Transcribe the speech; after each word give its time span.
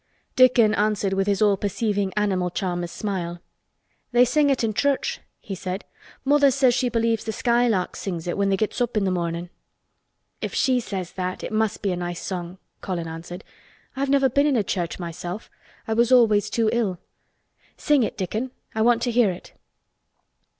Dickon 0.35 0.73
answered 0.73 1.13
with 1.13 1.27
his 1.27 1.43
all 1.43 1.57
perceiving 1.57 2.11
animal 2.17 2.49
charmer's 2.49 2.89
smile. 2.89 3.39
"They 4.11 4.25
sing 4.25 4.49
it 4.49 4.63
i' 4.63 4.71
church," 4.71 5.21
he 5.39 5.53
said. 5.53 5.85
"Mother 6.25 6.49
says 6.49 6.73
she 6.73 6.89
believes 6.89 7.23
th' 7.23 7.27
skylarks 7.35 7.99
sings 7.99 8.25
it 8.25 8.35
when 8.35 8.49
they 8.49 8.57
gets 8.57 8.81
up 8.81 8.97
i' 8.97 8.99
th' 8.99 9.11
mornin'." 9.11 9.51
"If 10.41 10.55
she 10.55 10.79
says 10.79 11.11
that, 11.11 11.43
it 11.43 11.51
must 11.53 11.83
be 11.83 11.91
a 11.91 11.95
nice 11.95 12.19
song," 12.23 12.57
Colin 12.81 13.07
answered. 13.07 13.43
"I've 13.95 14.09
never 14.09 14.27
been 14.27 14.47
in 14.47 14.55
a 14.57 14.63
church 14.63 14.97
myself. 14.97 15.51
I 15.87 15.93
was 15.93 16.11
always 16.11 16.49
too 16.49 16.71
ill. 16.73 16.97
Sing 17.77 18.01
it, 18.01 18.17
Dickon. 18.17 18.49
I 18.73 18.81
want 18.81 19.03
to 19.03 19.11
hear 19.11 19.29
it." 19.29 19.53